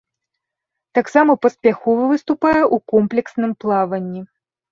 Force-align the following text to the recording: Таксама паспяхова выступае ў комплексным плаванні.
Таксама 0.97 1.35
паспяхова 1.45 2.07
выступае 2.13 2.55
ў 2.55 2.77
комплексным 2.93 3.51
плаванні. 3.65 4.21